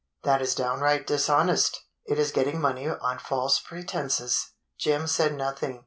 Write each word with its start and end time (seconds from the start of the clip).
"That 0.23 0.41
is 0.41 0.55
downright 0.55 1.05
dishonest! 1.05 1.79
It 2.07 2.17
is 2.17 2.31
getting 2.31 2.59
money 2.59 2.89
on 2.89 3.19
false 3.19 3.59
pretenses." 3.59 4.53
Jim 4.79 5.05
said 5.05 5.35
nothing. 5.35 5.79